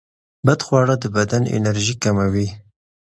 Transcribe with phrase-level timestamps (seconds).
[0.45, 2.47] بدخواړه د بدن انرژي کموي.